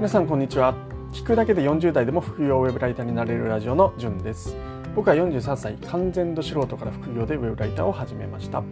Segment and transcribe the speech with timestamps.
[0.00, 0.74] 皆さんこんにちは。
[1.12, 4.56] 聞くだけで40代でも副業ウェブライターになれるラジオのじゅんです。
[4.96, 8.60] 僕は43歳完全度素人から副業でウェブライターを始めました。
[8.60, 8.64] こ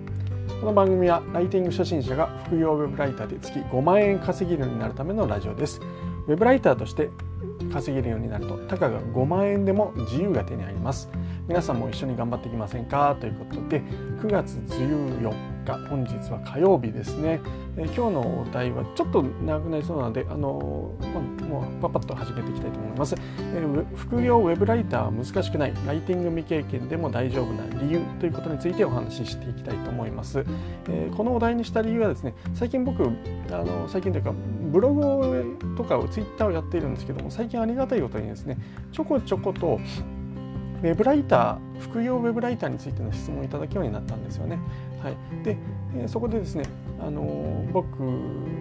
[0.64, 5.82] の番組はライティング初心者が副業ウェブライターで月5万円稼げるようになるためのラジオです。
[6.28, 7.10] ウェブライターとして
[7.74, 11.10] 稼げるようになるとたかが5万円でも自由が手に入ります。
[11.46, 13.14] 皆さんも一緒に頑張っていきませんか？
[13.20, 13.82] ということで
[14.22, 17.40] 9月14本日は火曜日ですね、
[17.76, 20.94] え今日のお題はちょっと長くなりそうなのであの、
[21.40, 25.74] まもうパパッと始めていきたいと思います、え副業ウェブライターは難しくない。
[25.86, 30.44] ライティング未経験でも大丈夫な理由ということについてお話ししていきたいと思います、
[30.88, 34.32] えこのお題にした理由はですね最近僕あの最近というか
[34.70, 38.58] ブログとかをツイッターをやっているんですけども最近ありがたいことにですね
[38.92, 39.80] ちょこちょこと
[40.80, 44.58] ウェブライター副業ウェブライターについての質問をいただくようになったんですよね。
[45.02, 45.56] はい、で、
[45.96, 46.64] えー、そこでですね、
[47.00, 47.86] あのー、僕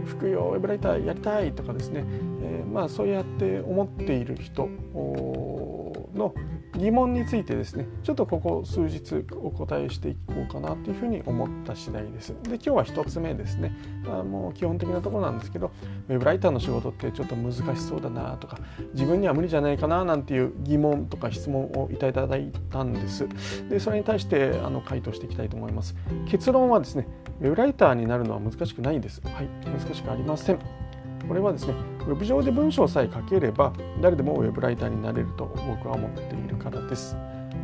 [0.06, 2.04] 副業ウェブライターやりたいとかですね、
[2.42, 6.34] えー、まあそうやって思っている人の
[6.78, 12.30] 疑問についてですねちょっとここ数日お答えしていこうかなというふうに思った次第です。
[12.44, 13.76] で今日は1つ目ですね
[14.06, 15.72] あもう基本的なところなんですけど
[16.08, 18.60] ウェブライターの仕事ってちょっと難しそうだなとか
[18.94, 23.28] 自分には無理じゃないかななんていう疑問とか質問をいただいたんです。
[23.70, 25.96] でそれに対してあの回答していきたいと思います。
[26.28, 27.08] 結論はですね
[27.42, 29.22] ウェブライターになるのは難しくないです。
[29.26, 30.87] はい、難しくありません。
[31.28, 31.74] これはですね
[32.08, 37.16] ウェブ上で文章さえ書ければ誰でもウェブライターになれると僕は思っているからです。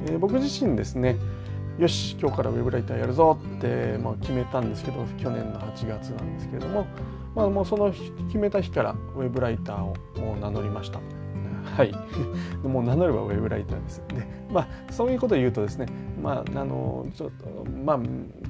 [0.06, 1.18] えー、僕自身ですね
[1.78, 6.86] よし今日からウェブライターやるぞって、まあ、決めたんですけど去年の8月なんですけれども、
[7.36, 9.96] まあ、もうその決めた日からウェブライターを
[10.40, 11.00] 名乗りました。
[11.64, 11.94] はい、
[12.67, 14.03] もう名乗ればウェブライターです。
[14.09, 15.88] で、まあそういうことを言うとですね、
[16.22, 18.00] まああのちょっとまあ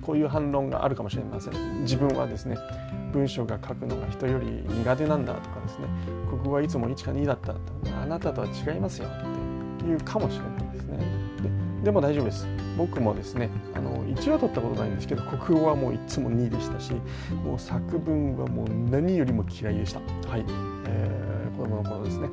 [0.01, 1.81] こういう反論があるかもしれません。
[1.81, 2.57] 自分はですね、
[3.11, 5.85] 文章が書くのが人より苦手なんだとかですね、
[6.29, 7.53] 国語はいつも1か2だった
[8.01, 10.97] あなたとは違いますよっていうかもしれないですね。
[11.81, 12.47] ででも大丈夫です。
[12.77, 16.93] 僕もですねあの1は取ったことないんですけど国語はもういつも2でしたし
[17.43, 19.99] もう作文はもう何よりも嫌いでした。
[20.27, 20.45] はい、
[20.87, 22.29] えー、子供の頃ですね。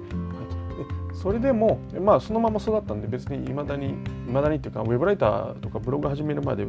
[1.12, 3.92] それでもまあそのまま育ったんで別にいまだにい
[4.30, 6.66] まだにっていうかウェブライターとかブログ始めるまで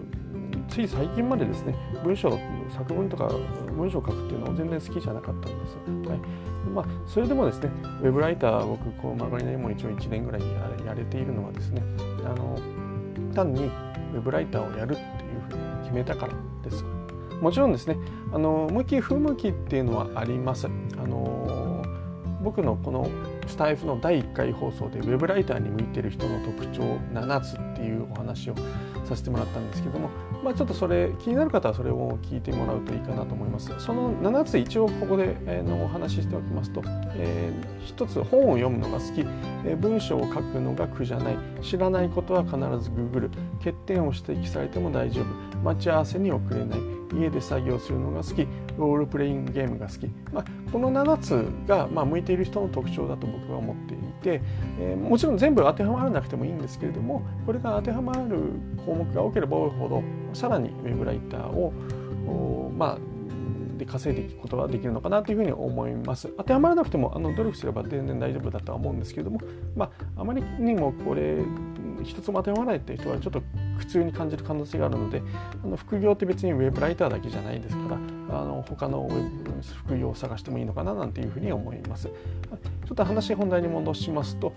[0.67, 2.39] つい最近までですね文章
[2.69, 3.29] 作文とか
[3.75, 5.77] 文章書くっていうのは全然好きじゃなかったんです。
[6.09, 6.19] はい
[6.73, 7.69] まあ、それでもですね
[8.01, 10.41] ウェブライター僕こう曲がりなりも一応1年ぐらい
[10.85, 11.81] やれているのはですね
[12.23, 12.57] あの
[13.33, 16.33] 単にウェブライターをやるっていうふうに決めたから
[16.63, 16.85] です。
[17.41, 17.97] もちろんですね
[18.31, 20.67] あの向き不向きっていうのはあります。
[20.67, 21.83] あの
[22.41, 23.09] 僕のこの
[23.47, 26.81] スタイフの第1回放送でウェブライターに向いてる人の特徴
[27.13, 28.55] 7つっていうお話を
[29.05, 30.09] させてもらったんですけども、
[30.43, 33.71] まあ、ちょっとそれ気になる方はそれを聞いてもらうといいかなと思います。
[33.79, 36.81] その7つ一応ここで、え、のお話ししておきますと、
[37.15, 39.21] えー、一つ本を読むのが好き、
[39.65, 41.37] えー、文章を書くのが苦じゃない。
[41.61, 43.31] 知らないことは必ずググる。
[43.59, 45.57] 欠点を指摘されても大丈夫。
[45.57, 46.79] 待ち合わせに遅れない。
[47.13, 48.47] 家で作業するのが好き。
[48.81, 54.41] ロールプレイングゲームが好き、まあ、この7つが、まあ、向いている人の特徴だと僕は思っていて、
[54.79, 58.37] えー、もちろん全部当てはまらなくてもいいんですけれどもこれが当てはまる
[58.85, 60.03] 項目が多ければ多いほど
[60.33, 63.11] さらにウェブライターをまあ
[63.81, 66.29] で稼いでいくことができるのかなというふうに思います。
[66.37, 69.39] 当てはまらなくてもあの努力すれば全然大丈夫だとは思うんですけれども、
[69.75, 71.39] まあ、あまりにもこれ
[72.03, 73.41] 一つも当てはまらないって人はちょっと
[73.79, 75.21] 苦痛に感じる可能性があるので
[75.63, 77.97] あの副業って別にウェブライターだけじゃないですから
[78.31, 79.09] あの他の
[79.85, 82.07] 副業を探してもいいのかななんていうふうに思います。
[82.07, 84.53] ちょっと話本題に戻しますと、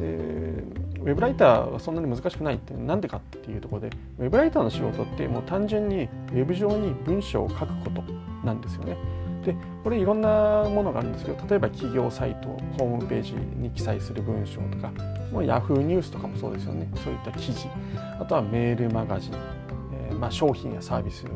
[0.00, 8.02] えー、ウェブライターはそんなに難しくないってなんでかっていうところでウェブライターの仕事ってもう単純にウェブ上に文章を書くこと
[8.44, 8.96] なんですよね。
[9.44, 14.92] でこれいろんなものがあるんですけど例えば企業サイトホームページに記載する文章とか
[15.32, 17.68] もう Yahoo ニュースとかもそうですよねそういった記事
[18.20, 19.34] あとはメールマガジン、
[20.10, 21.28] えー、まあ、商品やサービスを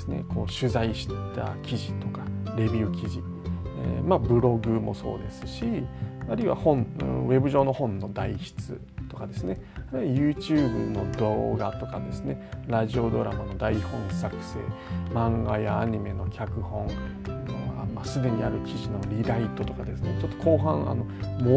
[0.00, 2.22] ですねこう取材した記事とか
[2.56, 3.22] レビュー記事、
[3.84, 5.84] えー、まあ、ブログもそうですし
[6.28, 6.86] あるいは本
[7.28, 9.60] ウェブ上の本の代筆とかですね
[9.92, 14.58] YouTube の動画とかですねラジオドラマの台本作成
[15.12, 16.88] 漫画やアニメの脚本
[17.94, 21.04] まあ、すでにある記事のリライトとかですねちょっと後半あの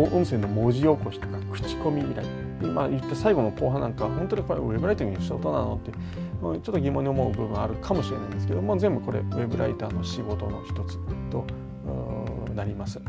[0.03, 2.27] 音声の文字起こしとか口コミ依頼
[2.63, 10.97] 今言った最後の後半なんか本当にこれウェブライティングの仕事なのってちょっと疑問に思う部分あるかもしれないんですけども全部これウェブライターの仕事の一つ
[11.29, 11.45] と
[12.55, 12.99] なります。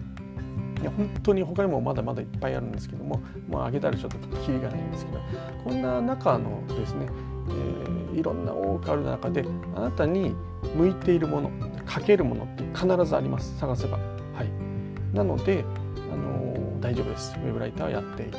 [0.80, 5.20] いや本当に他にもまだまだいっぱいあるんですけどももうあげたらちょっとキリがないんですけど
[5.64, 7.06] こんな中のですね、
[7.48, 9.46] えー、いろんな多くある中で
[9.76, 10.34] あなたに
[10.76, 11.50] 向いているもの
[11.88, 13.96] 書けるものって必ずあります探せば。
[14.34, 14.74] はい
[15.14, 15.64] なので、
[16.12, 17.34] あの大丈夫です。
[17.36, 18.38] ウェブライターやっていけ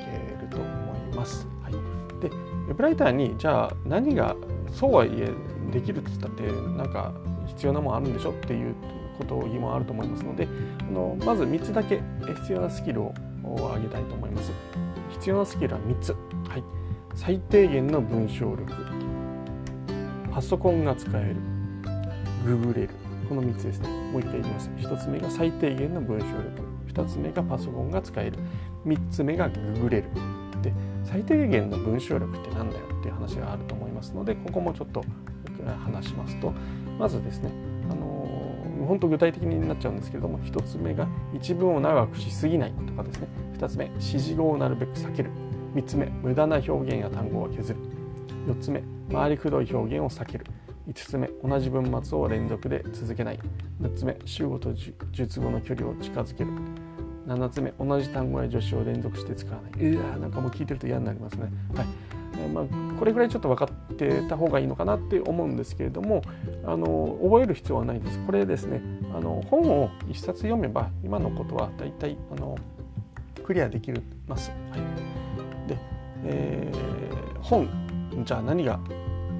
[1.25, 1.47] ます。
[1.63, 1.73] はい、
[2.21, 2.29] で
[2.67, 4.35] ウェブライターにじゃあ何が
[4.71, 5.31] そうはいえ
[5.71, 6.43] できるって言ったって
[6.77, 7.11] なんか
[7.47, 8.75] 必要なもんあるんでしょっていう
[9.17, 10.47] ことを疑問あると思いますので
[10.79, 12.01] あのまず3つだけ
[12.41, 13.13] 必要なスキルを
[13.43, 14.51] 挙げたいと思います。
[15.11, 16.11] 必要なスキルは3つ。
[16.47, 16.63] はい、
[17.15, 18.73] 最低限の文章力。
[20.31, 21.37] パソコンが使える。
[22.45, 22.89] ググれる。
[23.29, 23.89] この3つですね。
[24.11, 24.69] もう一回言います。
[24.77, 26.75] 1つ目が最低限の文章力。
[26.87, 28.37] 2つ目がパソコンが使える。
[28.85, 30.09] 3つ目がググれる。
[30.65, 30.73] で
[31.03, 35.03] 最低限の文章力って何だよっていう話があると思いますのでここもちょっと
[35.83, 36.53] 話しますと
[36.99, 37.51] まずですね
[37.89, 43.27] あのー、本当具体的になっちゃうんですけれども1つ目が一文を長くしすぎないとかですね。
[43.57, 45.29] 2つ目指示語をなるべく避ける。
[45.75, 47.79] 3つ目無駄な表現や単語を削る。
[48.47, 50.45] 4つ目回りくどい表現を避ける。
[50.87, 53.39] 5つ目同じ文末を連続で続けない。
[53.81, 56.51] 6つ目主語と述語の距離を近づける。
[57.27, 59.91] 7つ目同じ単語や助詞を連続して使わない。
[59.91, 61.51] いやなんかもう聞いてると嫌になりますね。
[61.75, 61.85] はい。
[62.37, 62.65] えまあ、
[62.99, 66.21] これぐらいちょっと分かってた方がいいのかなって思うんですけれども
[66.65, 68.19] あの覚える必要はないです。
[68.25, 68.81] これですね
[69.13, 72.57] あの本を一冊読めば今のことは大体あの
[73.45, 73.93] クリアでき
[74.27, 75.77] ます、はい、で、
[76.25, 77.69] えー、本
[78.25, 78.79] じゃあ何が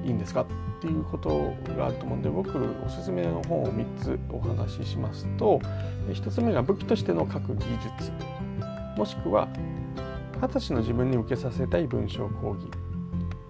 [0.06, 0.42] いいんですか？
[0.42, 0.46] っ
[0.80, 2.50] ていうことがあると思うんで僕
[2.84, 5.60] おすすめの本を3つお話ししますと
[6.08, 7.64] 1つ目が武器としての書く技
[7.98, 8.12] 術。
[8.96, 9.48] もしくは
[10.40, 12.68] 二十歳の自分に受けさせたい文章講義。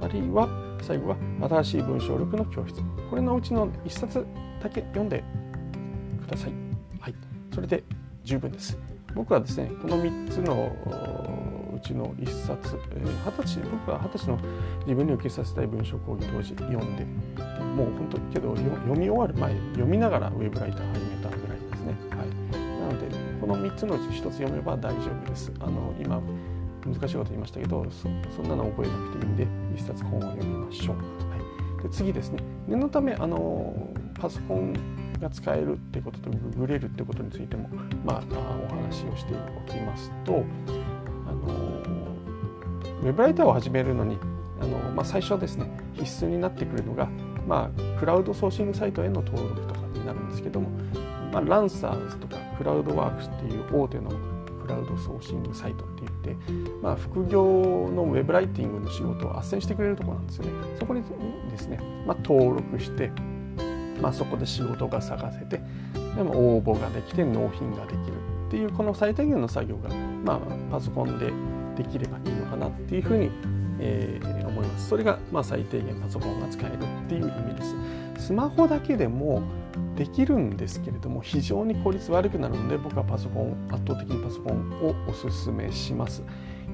[0.00, 0.48] あるいは
[0.82, 1.16] 最後は
[1.62, 2.80] 新しい文章力の教室。
[3.10, 4.26] これのうちの1冊
[4.62, 5.22] だけ読んで
[6.26, 6.52] ください。
[7.00, 7.14] はい、
[7.54, 7.82] それで
[8.24, 8.78] 十分です。
[9.14, 10.70] 僕はですねこの3つの
[11.76, 14.38] うちの1冊、えー、20歳僕は二十歳の
[14.80, 17.04] 自分に受けさせたい文章講義当時読んで
[17.76, 22.28] もう本当けど読み終わる前読みながらウェブライター始めたぐらいですね、はい、
[22.80, 25.52] なのでこの3つのうち1つ読めば大丈夫です。
[25.60, 26.20] あの今
[26.86, 31.02] 難しいこと言いましたけどそんなの覚えなくていいんで1冊本を読みましょう、は
[31.80, 32.38] い、で次ですね。
[32.68, 33.74] 念のためあの
[34.20, 34.72] パソコン
[35.20, 37.68] が使えるってこととググれるってことについても、
[38.04, 38.22] まあ、
[38.64, 40.44] お話をしておきますと
[43.02, 44.18] ウェブライターを始めるのに
[44.60, 47.08] あの、まあ、最初ですね必須になってくるのが、
[47.46, 50.68] まあ、クラウドソーシングサイトへの登録とかになるんですけども、
[51.32, 54.10] まあ、ランサーズとかクラウドワークスっていう大手の
[54.62, 56.52] クラウドソーシングサイトって言って、
[56.82, 57.44] まあ、副業
[57.94, 60.50] のウェブライティングの仕事を斡旋してくれるとこなんですよね。
[60.78, 61.02] そこに
[61.50, 63.12] ですね、まあ、登録して
[64.00, 65.60] まあ、そこで仕事が探せて
[66.16, 68.12] でも応募ができて納品ができる
[68.48, 69.90] っていうこの最低限の作業が、
[70.24, 70.38] まあ、
[70.70, 71.32] パソコンで
[71.82, 72.05] できれ
[72.86, 73.30] っていうふうに、
[73.80, 74.88] えー、思います。
[74.88, 78.26] それが、まあ、最低限パソコンが使えるっていう意味です。
[78.26, 79.42] スマホだけでも
[79.96, 86.22] できるんですけれども非常に効率悪くなるので僕はパソコン圧倒的にパソコンをおすすめします。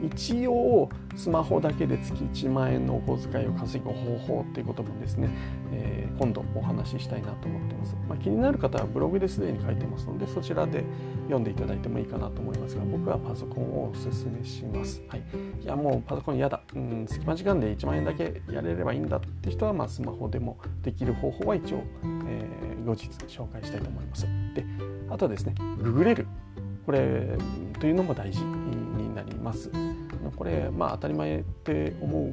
[0.02, 2.12] 一応スマホだけで月
[2.46, 5.30] 1万円のお小遣いを稼ぐ方法っていうこともですね、
[5.72, 10.84] えー、今度お話ししたいなと思ってます、まあ、気になる方はブログですでに書いてますのでそちらで
[11.24, 15.22] 読んでいただいてもいいかなと思いますが僕はパソコンをおすすめします、はい、
[15.62, 21.82] いやもうパソコン嫌だ、うん、隙間時間で1万円だけやれればいいんだって人はまあスマホでもできる方法は一応、
[22.26, 24.26] えー、後日紹介したいと思います。
[24.54, 24.64] で
[25.10, 26.26] あとはですねググれる。
[26.84, 27.38] これ
[27.78, 28.40] というのも大事。
[29.12, 29.70] になります。
[30.36, 32.32] これまあ当たり前って思う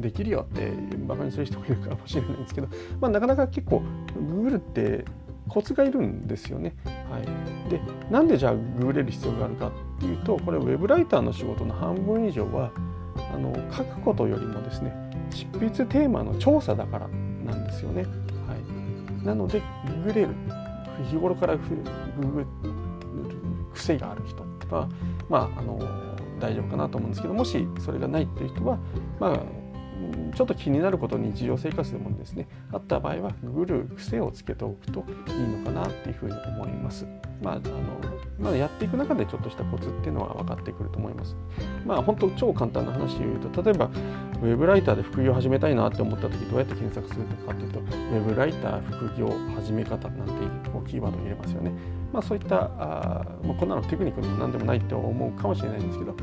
[0.00, 0.72] できるよって
[1.06, 2.68] バカにする人もいるかもしれないんですけど、
[3.00, 3.82] まあ、なかなか結構
[4.14, 5.04] Google って
[5.48, 6.74] コツがいるんですよね。
[6.84, 12.70] はい、でなんでじゃあググれる必要があるかっていうとこれウェブライターの仕事の半分以上は
[13.34, 14.92] あの書くことよりもですね
[15.30, 18.02] 執筆テーマの調査だからなんですよね。
[18.02, 18.08] は
[19.22, 19.62] い、なので
[20.04, 20.28] ググれる
[21.08, 21.62] 日頃からグ
[22.32, 22.46] グる
[23.72, 24.88] 癖がある人ば
[25.28, 25.78] まああの
[26.40, 28.78] 大丈夫かなと思うんですけどもしそれがないっていう人は
[29.18, 29.40] まあ
[30.34, 37.06] ちょっと気になること日常生活でもですねあった場合はググる癖をつけておくといいのかなっていうふうに思います。
[37.42, 37.70] まああの
[38.38, 41.36] まあ、やっていく中でちょっとしたコツっていうのは分かってくると思います。
[41.84, 43.90] まあ本当超簡単な話で言うと例えば
[44.40, 50.32] ウェブライターで副業を始めたいなって思った時どうやって検索するのかっていうとウェブライター副業始め方なんて
[50.70, 51.72] こうキーワードを入れますよね。
[52.12, 56.14] まあそういったあ、まあ、こんなのテクニックでも何でもないって思うかもしれないんですけど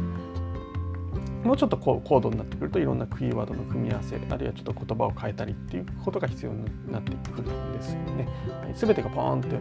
[1.45, 8.27] もうちょっとこう高度になってくるといろんなキーワードの組み合わせあるいはちょっと言葉を変えたりっていうことが必要になってくるんですよね。
[8.63, 9.55] はい、全てがポーンって、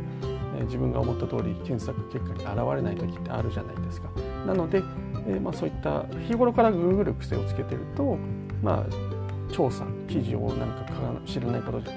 [0.60, 4.08] え、自分が思った通り検索結果に現れない時ってあるじゃないですか。
[4.46, 4.82] なので、
[5.26, 8.16] えー、まあ、そういった日頃から Google 癖をつけてると、
[8.62, 10.86] まあ、調査記事を何か
[11.26, 11.90] 知らないことで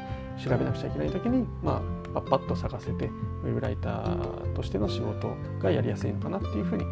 [0.44, 1.82] 調べなくちゃいけない時に、ま
[2.14, 3.10] あ、パッパッと探せて
[3.44, 6.86] ウェブライターとしての仕事がやりやすいのかなっていうふうに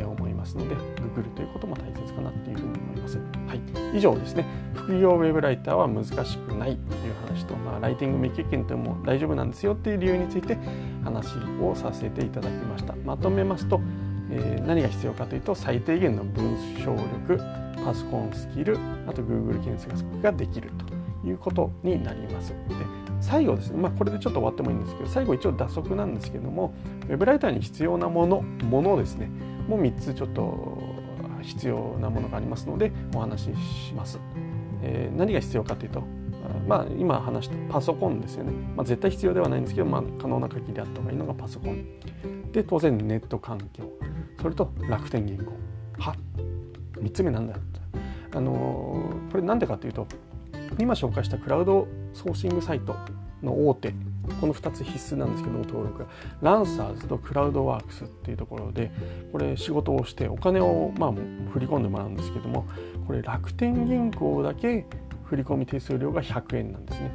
[0.00, 3.18] え思いますので Google ということも大切かなっていうふうに思います。
[3.18, 10.56] はい、以上ですね副業ウェブライターは難しくないという話と、まあ、ライティング未経験でも大丈夫なんですよっていう理由について
[11.04, 12.94] 話をさせていただきました。
[13.04, 13.80] まとめますと、
[14.30, 17.38] えー、何が必要かというと最低限の文章力
[17.84, 20.70] パソコンスキルあと Google 検索ができる
[21.22, 22.50] ということになります。
[22.50, 22.56] で
[23.20, 26.74] 最後ですね、まあ、これでちょっと終わってもいいんですけど最後一応打足なんですけども
[27.08, 29.30] ウェブライターに必要なものものですね
[29.68, 30.78] もう3つちょっと
[31.42, 34.18] 必要なものがありますのでお話しします。
[34.82, 36.02] えー、何が必要かというと、
[36.68, 41.84] まあ、今話したパソコンですよね、まあ、絶対必要ではないんですけど、まあ、可能な限りあった方がいいのがパソコン。
[42.52, 43.90] で当然ネット環境。
[44.40, 45.52] それと楽天銀行。
[45.98, 46.14] は
[47.00, 47.60] 3つ目なんだよ。
[48.34, 50.06] あのー、これなんでかというと
[50.78, 52.94] 今紹介したクラウドソーシングサイト
[53.42, 53.94] の大手
[54.40, 56.06] この2つ必須なんですけども登録が
[56.42, 58.90] ランサーズとクラウドワークスっていうところで
[59.32, 61.12] これ仕事をしてお金をまあ
[61.52, 62.66] 振り込んでもらうんですけども
[63.06, 64.86] これ楽天銀行だけ
[65.24, 67.10] 振込手数料が100円なんですね。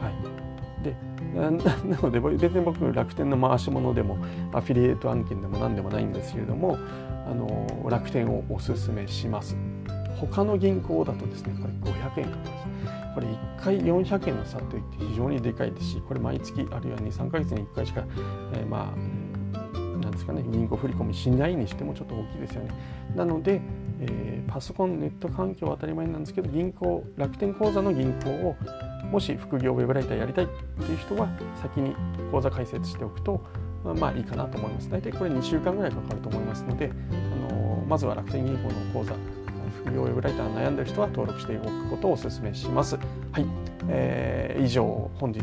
[0.00, 0.96] はい、で
[1.34, 4.18] なので別に僕楽天の回し物でも
[4.52, 6.78] アフィリエイト案件でも何でもないんですけれども
[7.28, 9.56] あの楽天をおすすめします。
[10.20, 12.68] 他の銀行だとですねこれ500円かかります。
[13.18, 18.04] これ1回400円の差といって非常にでかいですしこれ毎月あるいは23ヶ月に1回しか、
[18.54, 22.70] えー、まあなんですかね銀行振込しないにしてもちょっと大きいですよね
[23.16, 23.60] なので、
[24.00, 28.56] えー、パソコンネット環境は当たり前なんですけど銀行楽天口座の銀行を
[29.10, 31.28] もし副業ウェブライターやりたいっていう人は
[31.60, 31.96] 先に
[32.30, 33.44] 口座開設しておくと
[33.98, 39.37] まあいいかなと思います大体これ2週間ぐらいかかると思いますので、あのー、まずは楽天銀行の口座
[39.84, 42.96] 副業ウェブライター悩んでる人は登録しておくことをお勧めします。
[42.96, 43.02] は
[43.40, 43.46] い、
[43.88, 45.42] えー、以上本日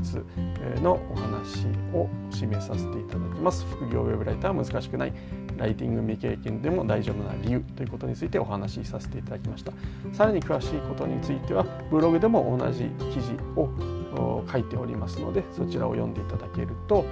[0.82, 3.66] のお話を締めさせていただきます。
[3.66, 5.14] 副業ウェブライターは難しくない
[5.58, 9.72] ライティング未経験でも大丈夫な理由ということについてお話しさせていただきました。
[10.14, 17.06] さらに詳しいことについてはブログでも同じ記事を書いておりますのでそちらを読んでいただけると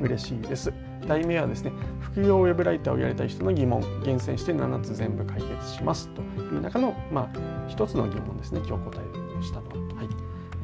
[0.00, 0.87] 嬉しいです。
[1.06, 7.38] 題名はですね副業ウェブライターをやりたい人の疑問厳選して7つ全部解決しますという中のまあ
[7.68, 9.74] 1つの疑問ですね今日答えしたのは。
[9.96, 10.08] はい。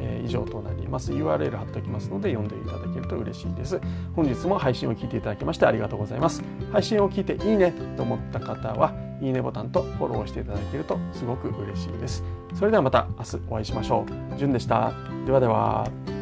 [0.01, 1.13] えー、以上となります。
[1.13, 3.81] URL 貼っておきますので読んでいただけると嬉しいです。
[4.17, 6.43] 本日も配信を聞いていただきましてありがとうございます。
[6.73, 12.23] 配信を聞いていいねと思った方はいいねボタンとフォローしていただけるとすごく嬉しいです。
[12.55, 14.37] それではまた明日お会いしましょう。
[14.37, 14.93] じゅんでした。
[15.27, 16.14] ではでは。